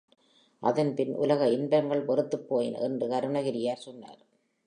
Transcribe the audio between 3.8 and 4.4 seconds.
சொன்னார்.